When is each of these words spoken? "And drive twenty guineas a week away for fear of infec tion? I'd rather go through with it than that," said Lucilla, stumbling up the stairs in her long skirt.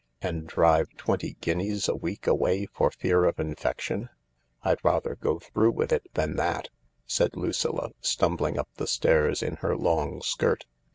"And 0.23 0.47
drive 0.47 0.87
twenty 0.97 1.37
guineas 1.41 1.87
a 1.87 1.93
week 1.95 2.25
away 2.25 2.65
for 2.65 2.89
fear 2.89 3.23
of 3.25 3.35
infec 3.35 3.81
tion? 3.81 4.09
I'd 4.63 4.83
rather 4.83 5.13
go 5.15 5.37
through 5.37 5.73
with 5.73 5.91
it 5.93 6.07
than 6.15 6.37
that," 6.37 6.69
said 7.05 7.35
Lucilla, 7.37 7.91
stumbling 8.01 8.57
up 8.57 8.69
the 8.77 8.87
stairs 8.87 9.43
in 9.43 9.57
her 9.57 9.77
long 9.77 10.23
skirt. 10.23 10.65